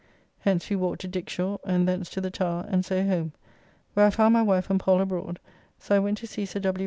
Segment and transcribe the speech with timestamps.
[0.39, 3.33] Hence we walked to Dick Shore, and thence to the Towre and so home.
[3.93, 5.39] Where I found my wife and Pall abroad,
[5.77, 6.79] so I went to see Sir W.